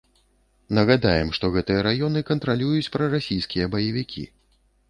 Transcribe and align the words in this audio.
Нагадаем, 0.77 1.29
што 1.39 1.51
гэтыя 1.57 1.83
раёны 1.89 2.25
кантралююць 2.31 2.91
прарасійскія 2.97 3.65
баевікі. 3.77 4.27